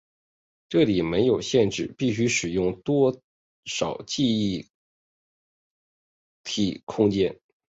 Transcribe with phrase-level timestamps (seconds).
[0.67, 3.21] 这里没有限制必须使用多
[3.65, 4.67] 少记忆
[6.43, 7.39] 体空间。